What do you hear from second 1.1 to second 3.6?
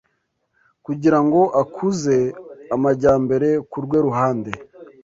ngo akuze amajyambere